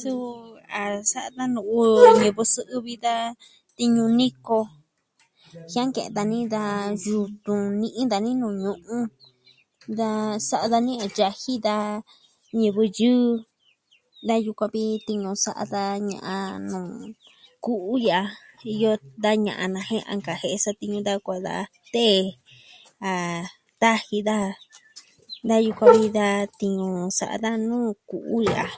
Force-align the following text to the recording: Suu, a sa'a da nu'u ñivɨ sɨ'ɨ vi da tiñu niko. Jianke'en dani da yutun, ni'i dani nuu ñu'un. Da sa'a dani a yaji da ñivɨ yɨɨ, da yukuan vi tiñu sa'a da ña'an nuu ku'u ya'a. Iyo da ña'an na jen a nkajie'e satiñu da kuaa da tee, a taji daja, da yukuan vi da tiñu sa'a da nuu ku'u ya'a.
Suu, 0.00 0.24
a 0.80 0.82
sa'a 1.10 1.28
da 1.36 1.44
nu'u 1.54 1.82
ñivɨ 2.20 2.42
sɨ'ɨ 2.54 2.76
vi 2.86 2.94
da 3.04 3.14
tiñu 3.76 4.04
niko. 4.18 4.58
Jianke'en 5.72 6.12
dani 6.16 6.38
da 6.54 6.62
yutun, 7.08 7.60
ni'i 7.80 8.02
dani 8.12 8.30
nuu 8.40 8.54
ñu'un. 8.62 9.02
Da 9.98 10.08
sa'a 10.48 10.66
dani 10.72 10.92
a 11.04 11.06
yaji 11.18 11.52
da 11.66 11.74
ñivɨ 12.60 12.82
yɨɨ, 12.98 13.22
da 14.28 14.34
yukuan 14.44 14.70
vi 14.74 14.82
tiñu 15.06 15.30
sa'a 15.44 15.62
da 15.74 15.82
ña'an 16.08 16.46
nuu 16.70 16.90
ku'u 17.64 17.94
ya'a. 18.08 18.24
Iyo 18.72 18.90
da 19.22 19.30
ña'an 19.44 19.70
na 19.74 19.80
jen 19.88 20.04
a 20.10 20.12
nkajie'e 20.18 20.58
satiñu 20.64 20.98
da 21.08 21.12
kuaa 21.24 21.42
da 21.46 21.54
tee, 21.92 22.18
a 23.10 23.12
taji 23.80 24.18
daja, 24.28 24.52
da 25.48 25.54
yukuan 25.66 25.92
vi 26.00 26.06
da 26.18 26.26
tiñu 26.58 26.86
sa'a 27.18 27.36
da 27.44 27.50
nuu 27.68 27.88
ku'u 28.08 28.36
ya'a. 28.52 28.70